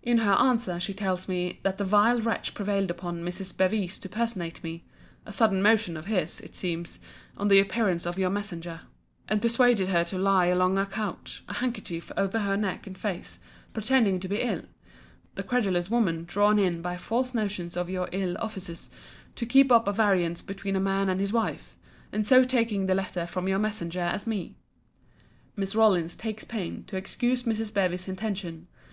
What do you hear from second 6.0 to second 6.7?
his, it